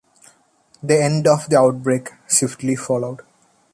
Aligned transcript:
The 0.81 0.99
end 0.99 1.27
of 1.27 1.47
the 1.47 1.59
outbreak 1.59 2.09
swiftly 2.25 2.75
followed. 2.75 3.21